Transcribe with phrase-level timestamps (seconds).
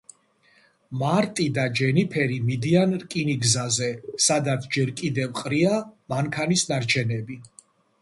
[1.01, 3.93] მარტი და ჯენიფერი მიდიან რკინიგზაზე,
[4.31, 5.79] სადაც ჯერ კიდევ ყრია
[6.17, 7.43] მანქანის ნარჩენები.